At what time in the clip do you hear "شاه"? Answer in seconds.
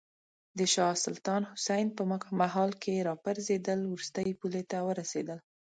0.73-0.95